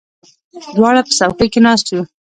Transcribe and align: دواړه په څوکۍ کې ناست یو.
دواړه 0.75 1.01
په 1.07 1.11
څوکۍ 1.17 1.47
کې 1.53 1.59
ناست 1.65 1.85
یو. 1.93 2.03